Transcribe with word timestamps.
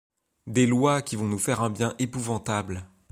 Des 0.47 0.65
lois 0.65 1.03
qui 1.03 1.15
vont 1.15 1.27
nous 1.27 1.37
faire 1.37 1.61
un 1.61 1.69
bien 1.69 1.93
épouvantable; 1.99 2.87